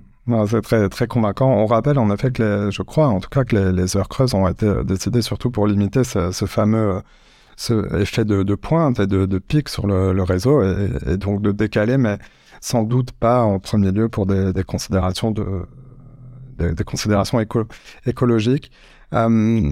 c'est 0.46 0.60
très, 0.60 0.88
très 0.88 1.06
convaincant. 1.06 1.50
On 1.50 1.66
rappelle 1.66 1.98
en 1.98 2.12
effet 2.12 2.30
que 2.30 2.68
je 2.70 2.82
crois 2.82 3.08
en 3.08 3.20
tout 3.20 3.30
cas 3.30 3.44
que 3.44 3.56
les, 3.56 3.96
heures 3.96 4.08
creuses 4.08 4.34
ont 4.34 4.46
été 4.46 4.66
euh, 4.66 4.84
décidées 4.84 5.22
surtout 5.22 5.50
pour 5.50 5.66
limiter 5.66 6.04
ce, 6.04 6.30
fameux 6.46 6.96
euh, 6.96 7.00
ce 7.56 7.98
effet 7.98 8.24
de, 8.24 8.54
pointe 8.54 9.00
et 9.00 9.06
de, 9.06 9.38
pic 9.38 9.68
sur 9.68 9.86
le, 9.86 10.22
réseau 10.22 10.62
et, 10.62 11.16
donc 11.16 11.42
de 11.42 11.50
décaler, 11.50 11.96
mais 11.96 12.18
sans 12.60 12.82
doute 12.82 13.12
pas 13.12 13.42
en 13.42 13.58
premier 13.58 13.90
lieu 13.90 14.08
pour 14.08 14.26
des, 14.26 14.52
considérations 14.64 15.30
de 15.30 15.62
des, 16.58 16.84
considérations 16.84 17.40
écologiques. 18.04 18.70
Euh, 19.14 19.70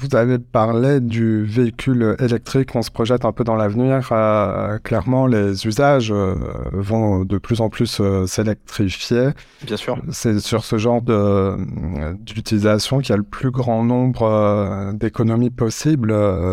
vous 0.00 0.16
avez 0.16 0.38
parlé 0.38 1.00
du 1.00 1.44
véhicule 1.44 2.16
électrique, 2.18 2.74
on 2.74 2.82
se 2.82 2.90
projette 2.90 3.24
un 3.24 3.32
peu 3.32 3.44
dans 3.44 3.56
l'avenir. 3.56 4.08
Euh, 4.12 4.78
clairement, 4.78 5.26
les 5.26 5.66
usages 5.66 6.10
euh, 6.10 6.34
vont 6.72 7.24
de 7.24 7.38
plus 7.38 7.60
en 7.60 7.68
plus 7.68 7.98
euh, 8.00 8.26
s'électrifier. 8.26 9.28
Bien 9.62 9.76
sûr. 9.76 9.98
C'est 10.10 10.40
sur 10.40 10.64
ce 10.64 10.78
genre 10.78 11.02
d'utilisation 12.20 12.98
qu'il 13.00 13.10
y 13.10 13.12
a 13.12 13.18
le 13.18 13.22
plus 13.22 13.50
grand 13.50 13.84
nombre 13.84 14.92
d'économies 14.94 15.50
possibles 15.50 16.10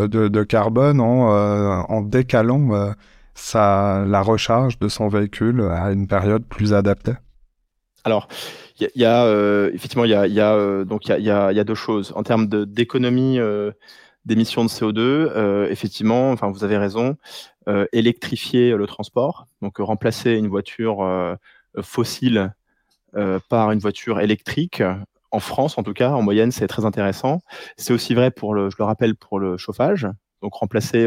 de, 0.08 0.42
carbone 0.42 1.00
en, 1.00 1.84
en 1.88 2.02
décalant 2.02 2.92
sa, 3.34 4.04
la 4.06 4.20
recharge 4.20 4.78
de 4.78 4.88
son 4.88 5.08
véhicule 5.08 5.62
à 5.62 5.90
une 5.92 6.06
période 6.06 6.44
plus 6.44 6.74
adaptée. 6.74 7.14
Alors, 8.04 8.28
il 8.80 8.88
y, 8.94 9.04
a 9.04 9.24
euh, 9.24 9.70
effectivement 9.74 10.04
il 10.04 10.10
y 10.10 10.14
a, 10.14 10.22
euh, 10.22 10.28
il 10.28 11.24
y 11.24 11.30
a, 11.30 11.46
a, 11.46 11.52
y 11.52 11.60
a, 11.60 11.64
deux 11.64 11.74
choses 11.74 12.12
en 12.14 12.22
termes 12.22 12.46
d'économie 12.46 13.38
euh, 13.38 13.72
d'émissions 14.24 14.64
de 14.64 14.70
CO2. 14.70 15.68
effectivement, 15.70 16.30
enfin 16.30 16.50
vous 16.50 16.64
avez 16.64 16.76
raison, 16.76 17.16
électrifier 17.92 18.72
le 18.72 18.86
transport, 18.86 19.46
donc 19.62 19.78
remplacer 19.78 20.32
une 20.32 20.48
voiture 20.48 20.98
fossile 21.80 22.52
par 23.48 23.72
une 23.72 23.78
voiture 23.78 24.20
électrique. 24.20 24.82
En 25.30 25.40
France, 25.40 25.76
en 25.78 25.82
tout 25.82 25.92
cas, 25.92 26.10
en 26.10 26.22
moyenne, 26.22 26.52
c'est 26.52 26.66
très 26.66 26.84
intéressant. 26.84 27.40
C'est 27.76 27.92
aussi 27.92 28.14
vrai 28.14 28.30
pour 28.30 28.54
le, 28.54 28.70
je 28.70 28.76
le 28.78 28.84
rappelle, 28.84 29.14
pour 29.14 29.38
le 29.38 29.56
chauffage. 29.56 30.06
Donc 30.42 30.54
remplacer 30.54 31.06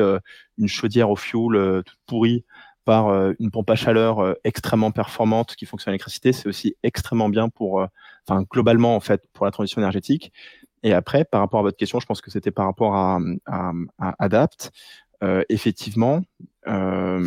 une 0.57 0.67
chaudière 0.67 1.09
au 1.09 1.15
fioul 1.15 1.83
toute 1.85 1.99
pourrie 2.07 2.43
par 2.85 3.09
euh, 3.09 3.33
une 3.39 3.51
pompe 3.51 3.69
à 3.69 3.75
chaleur 3.75 4.19
euh, 4.19 4.33
extrêmement 4.43 4.91
performante 4.91 5.55
qui 5.55 5.65
fonctionne 5.65 5.91
à 5.91 5.93
l'électricité, 5.93 6.33
c'est 6.33 6.47
aussi 6.47 6.75
extrêmement 6.83 7.29
bien 7.29 7.49
pour, 7.49 7.81
euh, 7.81 7.87
enfin 8.27 8.43
globalement 8.49 8.95
en 8.95 8.99
fait, 8.99 9.23
pour 9.33 9.45
la 9.45 9.51
transition 9.51 9.81
énergétique. 9.81 10.31
Et 10.83 10.93
après, 10.93 11.25
par 11.25 11.41
rapport 11.41 11.59
à 11.59 11.63
votre 11.63 11.77
question, 11.77 11.99
je 11.99 12.05
pense 12.05 12.21
que 12.21 12.31
c'était 12.31 12.51
par 12.51 12.65
rapport 12.65 12.95
à, 12.95 13.19
Adapt. 14.17 14.71
Effectivement, 15.47 16.23
la 16.65 17.21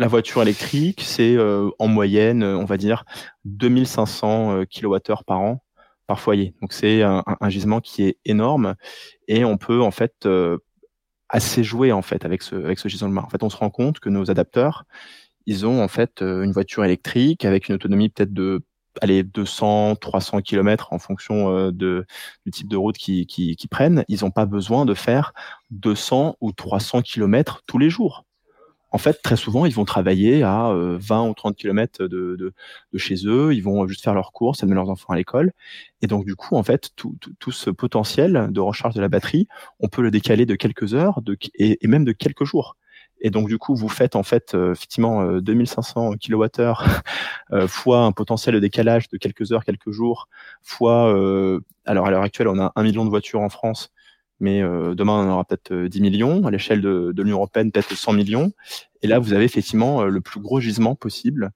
voiture 0.00 0.42
électrique, 0.42 1.00
c'est 1.02 1.38
en 1.78 1.88
moyenne, 1.88 2.44
on 2.44 2.66
va 2.66 2.76
dire, 2.76 3.06
2500 3.46 4.64
kWh 4.66 4.98
par 5.26 5.40
an 5.40 5.62
par 6.06 6.20
foyer. 6.20 6.54
Donc 6.60 6.74
c'est 6.74 7.02
un, 7.02 7.24
un, 7.26 7.48
gisement 7.48 7.80
qui 7.80 8.02
est 8.02 8.18
énorme 8.26 8.74
et 9.28 9.46
on 9.46 9.56
peut 9.56 9.80
en 9.80 9.90
fait 9.90 10.28
assez 11.28 11.64
joué 11.64 11.92
en 11.92 12.02
fait 12.02 12.24
avec 12.24 12.42
ce 12.42 12.54
avec 12.56 12.78
ce 12.78 12.88
gisement 12.88 13.08
de 13.08 13.18
En 13.18 13.28
fait, 13.28 13.42
on 13.42 13.50
se 13.50 13.56
rend 13.56 13.70
compte 13.70 14.00
que 14.00 14.08
nos 14.08 14.30
adapteurs, 14.30 14.84
ils 15.46 15.66
ont 15.66 15.82
en 15.82 15.88
fait 15.88 16.22
euh, 16.22 16.42
une 16.42 16.52
voiture 16.52 16.84
électrique 16.84 17.44
avec 17.44 17.68
une 17.68 17.74
autonomie 17.76 18.08
peut-être 18.10 18.32
de 18.32 18.62
allez 19.02 19.22
200 19.22 19.96
300 19.96 20.42
km 20.42 20.92
en 20.92 20.98
fonction 20.98 21.50
euh, 21.50 21.70
de 21.72 22.06
du 22.44 22.50
type 22.52 22.68
de 22.68 22.76
route 22.76 22.96
qu'ils 22.96 23.26
qui, 23.26 23.56
qui 23.56 23.68
prennent, 23.68 24.04
ils 24.08 24.24
n'ont 24.24 24.30
pas 24.30 24.46
besoin 24.46 24.84
de 24.86 24.94
faire 24.94 25.32
200 25.70 26.36
ou 26.40 26.52
300 26.52 27.02
km 27.02 27.62
tous 27.66 27.78
les 27.78 27.90
jours 27.90 28.25
en 28.90 28.98
fait, 28.98 29.20
très 29.22 29.36
souvent, 29.36 29.66
ils 29.66 29.74
vont 29.74 29.84
travailler 29.84 30.42
à 30.42 30.72
20 30.72 30.74
euh, 30.74 31.28
ou 31.28 31.34
30 31.34 31.56
km 31.56 32.04
de, 32.04 32.36
de, 32.36 32.54
de, 32.92 32.98
chez 32.98 33.26
eux, 33.26 33.52
ils 33.52 33.62
vont 33.62 33.86
juste 33.86 34.02
faire 34.02 34.14
leurs 34.14 34.32
courses, 34.32 34.62
amener 34.62 34.76
leurs 34.76 34.90
enfants 34.90 35.12
à 35.12 35.16
l'école. 35.16 35.52
Et 36.02 36.06
donc, 36.06 36.24
du 36.24 36.36
coup, 36.36 36.56
en 36.56 36.62
fait, 36.62 36.90
tout, 36.96 37.16
tout, 37.38 37.52
ce 37.52 37.70
potentiel 37.70 38.48
de 38.50 38.60
recharge 38.60 38.94
de 38.94 39.00
la 39.00 39.08
batterie, 39.08 39.48
on 39.80 39.88
peut 39.88 40.02
le 40.02 40.10
décaler 40.10 40.46
de 40.46 40.54
quelques 40.54 40.94
heures 40.94 41.20
de, 41.22 41.36
et, 41.58 41.78
même 41.86 42.04
de 42.04 42.12
quelques 42.12 42.44
jours. 42.44 42.76
Et 43.20 43.30
donc, 43.30 43.48
du 43.48 43.58
coup, 43.58 43.74
vous 43.74 43.88
faites 43.88 44.14
en 44.14 44.22
fait 44.22 44.54
euh, 44.54 44.72
effectivement 44.72 45.26
2500 45.40 46.12
kWh 46.16 46.46
fois 47.66 48.00
un 48.00 48.12
potentiel 48.12 48.54
de 48.54 48.60
décalage 48.60 49.08
de 49.08 49.16
quelques 49.16 49.52
heures, 49.52 49.64
quelques 49.64 49.90
jours, 49.90 50.28
fois, 50.62 51.10
alors 51.86 52.06
à 52.06 52.10
l'heure 52.10 52.22
actuelle, 52.22 52.48
on 52.48 52.60
a 52.60 52.72
un 52.76 52.82
million 52.82 53.04
de 53.04 53.10
voitures 53.10 53.40
en 53.40 53.48
France 53.48 53.90
mais 54.40 54.62
euh, 54.62 54.94
demain 54.94 55.24
on 55.24 55.30
aura 55.30 55.44
peut-être 55.44 55.72
10 55.72 55.98
euh, 55.98 56.02
millions, 56.02 56.46
à 56.46 56.50
l'échelle 56.50 56.80
de, 56.80 57.12
l'Union 57.16 57.36
européenne 57.36 57.70
peut-être 57.70 57.94
100 57.94 58.12
millions. 58.12 58.52
Et 59.02 59.06
là, 59.06 59.18
vous 59.18 59.32
avez 59.32 59.44
effectivement 59.44 60.02
euh, 60.02 60.08
le 60.08 60.20
plus 60.20 60.40
gros 60.40 60.60
gisement 60.60 60.94
possible 60.94 61.50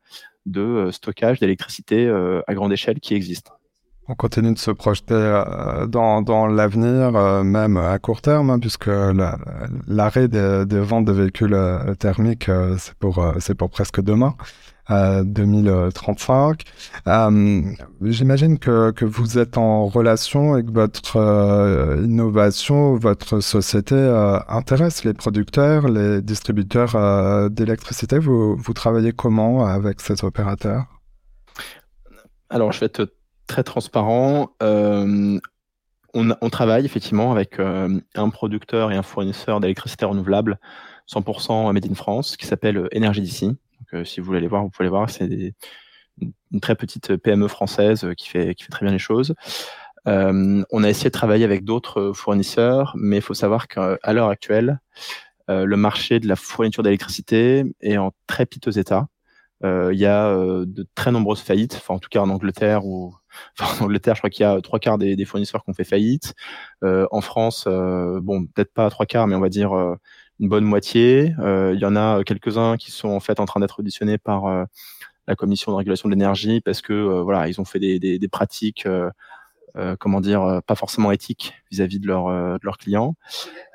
de 0.46 0.88
stockage 0.90 1.38
d'électricité 1.38 2.08
à 2.46 2.54
grande 2.54 2.72
échelle 2.72 2.98
qui 2.98 3.14
existe. 3.14 3.50
On 4.08 4.14
continue 4.14 4.54
de 4.54 4.58
se 4.58 4.70
projeter 4.70 5.42
dans, 5.88 6.46
l'avenir, 6.46 7.12
même 7.44 7.76
à 7.76 7.98
court 7.98 8.22
terme, 8.22 8.48
hein, 8.48 8.58
puisque 8.58 8.90
l'arrêt 9.86 10.28
des, 10.28 10.64
ventes 10.80 11.04
de 11.04 11.12
véhicules 11.12 11.56
thermiques, 11.98 12.50
c'est 12.78 13.54
pour 13.54 13.70
presque 13.70 14.00
demain. 14.00 14.34
2035. 14.90 16.64
Euh, 17.06 17.62
j'imagine 18.02 18.58
que, 18.58 18.90
que, 18.90 19.04
vous 19.04 19.38
êtes 19.38 19.56
en 19.56 19.86
relation 19.86 20.54
avec 20.54 20.70
votre 20.70 21.16
euh, 21.16 22.02
innovation, 22.04 22.96
votre 22.96 23.40
société 23.40 23.94
euh, 23.94 24.38
intéresse 24.48 25.04
les 25.04 25.14
producteurs, 25.14 25.88
les 25.88 26.20
distributeurs 26.22 27.50
d'électricité. 27.50 28.18
Vous, 28.18 28.56
vous 28.56 28.72
travaillez 28.72 29.12
comment 29.12 29.64
avec 29.64 30.00
ces 30.00 30.24
opérateurs 30.24 30.84
Alors, 32.48 32.72
je 32.72 32.80
vais 32.80 32.86
être 32.86 33.12
très 33.46 33.62
transparent. 33.62 34.50
On, 34.60 35.38
on, 36.12 36.50
travaille 36.50 36.84
effectivement 36.84 37.30
avec 37.30 37.60
un 37.60 38.28
producteur 38.30 38.90
et 38.90 38.96
un 38.96 39.02
fournisseur 39.02 39.60
d'électricité 39.60 40.04
renouvelable 40.04 40.58
100% 41.10 41.72
made 41.72 41.86
in 41.90 41.94
France 41.94 42.36
qui 42.36 42.46
s'appelle 42.46 42.88
d'ici 42.92 43.46
euh, 43.46 43.54
si 44.04 44.20
vous 44.20 44.26
voulez 44.26 44.38
aller 44.38 44.48
voir, 44.48 44.62
vous 44.62 44.70
pouvez 44.70 44.84
aller 44.84 44.90
voir. 44.90 45.10
C'est 45.10 45.28
une 46.52 46.60
très 46.60 46.74
petite 46.74 47.16
PME 47.16 47.48
française 47.48 48.06
qui 48.16 48.28
fait, 48.28 48.54
qui 48.54 48.64
fait 48.64 48.70
très 48.70 48.84
bien 48.84 48.92
les 48.92 48.98
choses. 48.98 49.34
Euh, 50.08 50.62
on 50.70 50.84
a 50.84 50.88
essayé 50.88 51.10
de 51.10 51.14
travailler 51.14 51.44
avec 51.44 51.64
d'autres 51.64 52.12
fournisseurs, 52.14 52.94
mais 52.96 53.16
il 53.16 53.22
faut 53.22 53.34
savoir 53.34 53.68
qu'à 53.68 53.98
l'heure 54.12 54.28
actuelle, 54.28 54.80
euh, 55.50 55.64
le 55.64 55.76
marché 55.76 56.20
de 56.20 56.28
la 56.28 56.36
fourniture 56.36 56.82
d'électricité 56.82 57.64
est 57.80 57.98
en 57.98 58.12
très 58.26 58.46
piteux 58.46 58.78
état. 58.78 59.08
Il 59.62 59.98
y 59.98 60.06
a 60.06 60.34
de 60.64 60.86
très 60.94 61.12
nombreuses 61.12 61.42
faillites, 61.42 61.82
en 61.88 61.98
tout 61.98 62.08
cas 62.08 62.20
en 62.20 62.30
Angleterre 62.30 62.86
ou 62.86 63.14
en 63.60 63.84
Angleterre, 63.84 64.14
je 64.14 64.20
crois 64.20 64.30
qu'il 64.30 64.42
y 64.42 64.46
a 64.46 64.58
trois 64.62 64.78
quarts 64.78 64.96
des, 64.96 65.16
des, 65.16 65.24
fournisseurs 65.26 65.62
qui 65.62 65.68
ont 65.68 65.74
fait 65.74 65.84
faillite. 65.84 66.32
en 66.82 67.20
France, 67.20 67.66
bon 67.66 68.46
peut-être 68.46 68.72
pas 68.72 68.88
trois 68.88 69.04
quarts, 69.04 69.26
mais 69.26 69.34
on 69.34 69.40
va 69.40 69.50
dire 69.50 69.72
une 70.40 70.48
bonne 70.48 70.64
moitié. 70.64 71.34
Euh, 71.38 71.72
il 71.74 71.80
y 71.80 71.84
en 71.84 71.94
a 71.94 72.24
quelques-uns 72.24 72.76
qui 72.76 72.90
sont 72.90 73.10
en 73.10 73.20
fait 73.20 73.38
en 73.40 73.44
train 73.44 73.60
d'être 73.60 73.78
auditionnés 73.78 74.18
par 74.18 74.46
euh, 74.46 74.64
la 75.28 75.36
commission 75.36 75.70
de 75.70 75.76
régulation 75.76 76.08
de 76.08 76.14
l'énergie 76.14 76.60
parce 76.60 76.80
que 76.80 76.92
euh, 76.92 77.22
voilà, 77.22 77.48
ils 77.48 77.60
ont 77.60 77.64
fait 77.64 77.78
des, 77.78 77.98
des, 78.00 78.18
des 78.18 78.28
pratiques, 78.28 78.88
comment 80.00 80.20
dire, 80.20 80.60
pas 80.66 80.74
forcément 80.74 81.12
éthiques 81.12 81.54
vis-à-vis 81.70 82.00
de, 82.00 82.06
leur, 82.08 82.26
de 82.26 82.64
leurs 82.64 82.78
clients. 82.78 83.14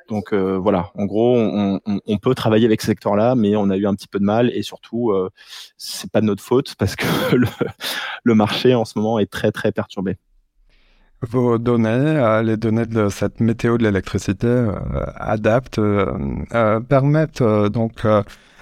Donc 0.10 0.34
voilà, 0.34 0.92
en 0.96 1.06
gros, 1.06 1.36
on, 1.38 1.80
on, 1.86 2.00
on, 2.06 2.18
peut 2.18 2.36
travailler 2.36 2.66
avec 2.66 2.82
ce 2.82 2.88
secteur-là, 2.88 3.36
mais 3.36 3.56
on 3.56 3.70
a 3.70 3.78
eu 3.78 3.88
un 3.88 3.96
petit 3.96 4.08
peu 4.08 4.20
de 4.20 4.26
mal 4.26 4.52
et 4.54 4.62
surtout, 4.62 5.12
euh, 5.12 5.30
c'est 5.78 6.12
pas 6.12 6.22
de 6.22 6.26
notre 6.26 6.44
faute 6.44 6.76
parce 6.76 6.96
que 6.96 7.06
le, 7.36 7.48
le 8.24 8.36
marché 8.36 8.76
en 8.76 8.86
ce 8.86 9.00
moment 9.00 9.20
est 9.20 9.32
très 9.32 9.52
très 9.52 9.72
perturbé. 9.72 10.18
Vos 11.30 11.58
données, 11.58 12.42
les 12.44 12.58
données 12.58 12.86
de 12.86 13.10
cette 13.10 13.40
météo 13.40 13.78
de 13.78 13.84
l'électricité 13.84 14.68
adaptent, 15.16 15.82
permettent 16.90 17.44
donc 17.44 18.06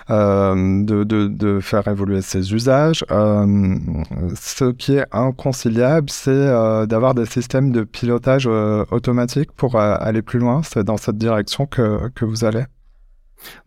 de, 0.10 1.04
de, 1.04 1.60
faire 1.60 1.88
évoluer 1.88 2.22
ses 2.22 2.54
usages. 2.54 3.04
ce 3.10 4.72
qui 4.72 4.96
est 4.96 5.06
inconciliable, 5.12 6.10
c'est 6.10 6.48
d'avoir 6.88 7.14
des 7.14 7.26
systèmes 7.26 7.72
de 7.72 7.84
pilotage 7.84 8.48
automatique 8.48 9.52
pour 9.54 9.80
aller 9.80 10.22
plus 10.22 10.40
loin. 10.40 10.62
C'est 10.64 10.84
dans 10.84 10.98
cette 10.98 11.18
direction 11.18 11.66
que, 11.66 12.10
que 12.16 12.26
vous 12.26 12.44
allez. 12.46 12.64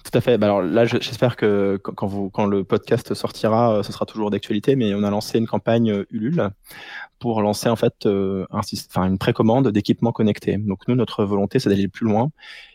Tout 0.04 0.16
à 0.16 0.20
fait. 0.20 0.38
Bah, 0.38 0.46
alors 0.46 0.62
là, 0.62 0.84
j'espère 0.84 1.36
que 1.36 1.78
quand, 1.82 2.06
vous, 2.06 2.30
quand 2.30 2.46
le 2.46 2.64
podcast 2.64 3.14
sortira, 3.14 3.78
euh, 3.78 3.82
ce 3.82 3.92
sera 3.92 4.06
toujours 4.06 4.30
d'actualité. 4.30 4.76
Mais 4.76 4.94
on 4.94 5.02
a 5.02 5.10
lancé 5.10 5.38
une 5.38 5.46
campagne 5.46 5.90
euh, 5.90 6.06
Ulule 6.10 6.50
pour 7.18 7.40
lancer 7.40 7.68
en 7.68 7.76
fait 7.76 8.06
euh, 8.06 8.46
un, 8.50 8.60
enfin, 8.60 9.06
une 9.06 9.18
précommande 9.18 9.68
d'équipements 9.68 10.12
connectés. 10.12 10.58
Donc 10.58 10.86
nous, 10.88 10.94
notre 10.94 11.24
volonté, 11.24 11.58
c'est 11.58 11.70
d'aller 11.70 11.88
plus 11.88 12.06
loin. 12.06 12.30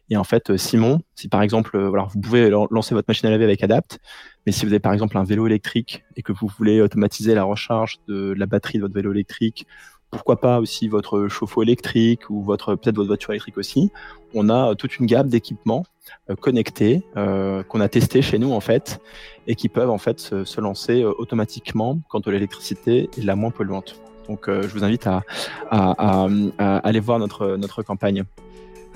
Et 0.09 0.17
en 0.17 0.23
fait, 0.23 0.57
Simon, 0.57 1.01
si 1.15 1.29
par 1.29 1.41
exemple, 1.41 1.79
voilà, 1.79 2.05
vous 2.05 2.19
pouvez 2.19 2.49
lancer 2.49 2.93
votre 2.93 3.07
machine 3.07 3.27
à 3.27 3.31
laver 3.31 3.45
avec 3.45 3.63
Adapt, 3.63 3.99
mais 4.45 4.51
si 4.51 4.65
vous 4.65 4.71
avez 4.73 4.81
par 4.81 4.91
exemple 4.91 5.17
un 5.17 5.23
vélo 5.23 5.47
électrique 5.47 6.03
et 6.17 6.21
que 6.21 6.33
vous 6.33 6.49
voulez 6.57 6.81
automatiser 6.81 7.33
la 7.33 7.43
recharge 7.43 7.99
de 8.09 8.33
la 8.33 8.45
batterie 8.45 8.77
de 8.77 8.83
votre 8.83 8.93
vélo 8.93 9.13
électrique 9.13 9.65
pourquoi 10.11 10.39
pas 10.39 10.59
aussi 10.59 10.87
votre 10.87 11.27
chauffe-eau 11.27 11.63
électrique 11.63 12.29
ou 12.29 12.43
votre 12.43 12.75
peut-être 12.75 12.95
votre 12.95 13.07
voiture 13.07 13.31
électrique 13.31 13.57
aussi. 13.57 13.91
On 14.33 14.49
a 14.49 14.75
toute 14.75 14.99
une 14.99 15.05
gamme 15.05 15.29
d'équipements 15.29 15.85
euh, 16.29 16.35
connectés 16.35 17.03
euh, 17.15 17.63
qu'on 17.63 17.79
a 17.79 17.87
testés 17.87 18.21
chez 18.21 18.37
nous 18.37 18.51
en 18.51 18.59
fait 18.59 18.99
et 19.47 19.55
qui 19.55 19.69
peuvent 19.69 19.89
en 19.89 19.97
fait 19.97 20.19
se, 20.19 20.61
lancer 20.61 21.01
euh, 21.01 21.13
automatiquement 21.17 21.99
quand 22.09 22.27
l'électricité 22.27 23.09
est 23.17 23.23
la 23.23 23.35
moins 23.35 23.51
polluante. 23.51 23.99
Donc 24.27 24.47
je 24.47 24.67
vous 24.67 24.83
invite 24.83 25.07
à, 25.07 25.23
à, 25.71 26.27
à 26.57 26.77
aller 26.77 26.99
voir 27.01 27.19
notre, 27.19 27.57
notre 27.57 27.81
campagne. 27.81 28.23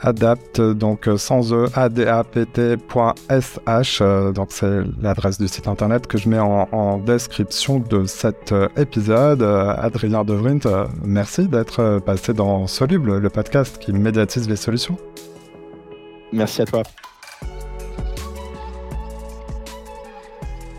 Adapt, 0.01 0.59
donc 0.59 1.09
sans 1.17 1.53
e, 1.53 1.67
adapt.sh, 1.73 2.79
euh, 4.01 4.31
donc 4.31 4.47
c'est 4.51 4.81
l'adresse 5.01 5.37
du 5.37 5.47
site 5.47 5.67
internet 5.67 6.05
que 6.07 6.17
je 6.17 6.27
mets 6.27 6.39
en, 6.39 6.97
description 6.99 7.79
de 7.79 8.05
cet 8.05 8.51
euh, 8.51 8.67
épisode. 8.77 9.41
Euh, 9.41 9.73
Adrien 9.77 10.23
Devrint, 10.23 10.87
merci 11.03 11.47
d'être 11.47 11.99
passé 11.99 12.33
dans 12.33 12.67
Soluble, 12.67 13.19
le 13.19 13.29
podcast 13.29 13.77
qui 13.77 13.93
médiatise 13.93 14.49
les 14.49 14.57
solutions. 14.57 14.97
Merci 16.33 16.63
à 16.63 16.65
toi. 16.65 16.83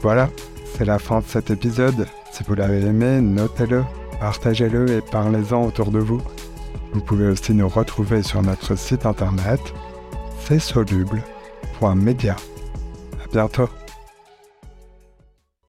Voilà, 0.02 0.28
c'est 0.74 0.84
la 0.84 0.98
fin 0.98 1.20
de 1.20 1.24
cet 1.26 1.50
épisode. 1.50 2.06
Si 2.32 2.44
vous 2.44 2.54
l'avez 2.54 2.84
aimé, 2.84 3.20
notez-le, 3.22 3.82
partagez-le 4.20 4.90
et 4.90 5.00
parlez-en 5.00 5.64
autour 5.64 5.90
de 5.90 6.00
vous. 6.00 6.20
Vous 6.96 7.02
pouvez 7.02 7.26
aussi 7.26 7.52
nous 7.52 7.68
retrouver 7.68 8.22
sur 8.22 8.40
notre 8.40 8.74
site 8.74 9.04
internet 9.04 9.60
csoluble.media. 10.48 12.36
À 13.22 13.28
bientôt. 13.30 13.68